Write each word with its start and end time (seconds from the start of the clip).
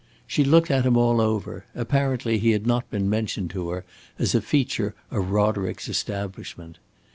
She 0.25 0.43
looked 0.43 0.71
at 0.71 0.83
him 0.83 0.97
all 0.97 1.21
over; 1.21 1.65
apparently 1.75 2.39
he 2.39 2.53
had 2.53 2.65
not 2.65 2.89
been 2.89 3.07
mentioned 3.07 3.51
to 3.51 3.69
her 3.69 3.85
as 4.17 4.33
a 4.33 4.41
feature 4.41 4.95
of 5.11 5.29
Roderick's 5.29 5.87
establishment. 5.87 6.79